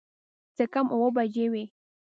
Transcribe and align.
څه 0.55 0.63
کم 0.73 0.85
اووه 0.93 1.09
بجې 1.15 1.45
وې. 1.51 1.65